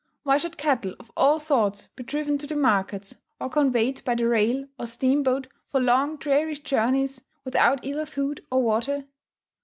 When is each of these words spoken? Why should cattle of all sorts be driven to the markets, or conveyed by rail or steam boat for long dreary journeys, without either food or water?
Why 0.23 0.39
should 0.39 0.57
cattle 0.57 0.95
of 0.99 1.11
all 1.15 1.37
sorts 1.37 1.85
be 1.95 2.01
driven 2.03 2.39
to 2.39 2.47
the 2.47 2.55
markets, 2.55 3.17
or 3.39 3.51
conveyed 3.51 4.03
by 4.03 4.13
rail 4.13 4.65
or 4.79 4.87
steam 4.87 5.21
boat 5.21 5.45
for 5.69 5.79
long 5.79 6.17
dreary 6.17 6.55
journeys, 6.55 7.21
without 7.45 7.85
either 7.85 8.07
food 8.07 8.43
or 8.51 8.63
water? 8.63 9.05